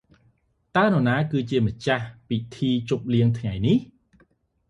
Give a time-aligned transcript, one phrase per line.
[0.75, 3.77] តើនរណាគឺម្ចាស់ពិធីជប់លៀងថ្ងៃនេះ?